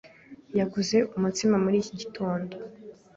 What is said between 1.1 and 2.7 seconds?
umutsima muri iki gitondo.